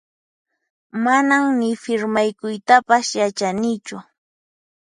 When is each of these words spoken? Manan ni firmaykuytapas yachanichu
Manan 1.03 1.45
ni 1.59 1.69
firmaykuytapas 1.83 3.07
yachanichu 3.19 3.97